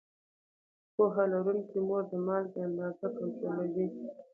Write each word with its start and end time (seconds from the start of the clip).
پوهه 0.95 1.23
لرونکې 1.33 1.79
مور 1.87 2.03
د 2.11 2.13
مالګې 2.27 2.59
اندازه 2.67 3.07
کنټرولوي. 3.17 3.87